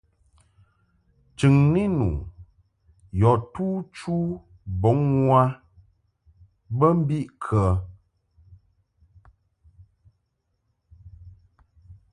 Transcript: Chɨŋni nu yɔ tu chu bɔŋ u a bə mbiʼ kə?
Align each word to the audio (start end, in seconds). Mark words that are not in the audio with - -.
Chɨŋni 1.37 1.83
nu 1.97 2.09
yɔ 3.19 3.31
tu 3.53 3.65
chu 3.95 4.13
bɔŋ 4.81 4.97
u 5.23 5.23
a 5.39 5.41
bə 6.77 6.87
mbiʼ 6.99 7.25
kə? 7.43 7.63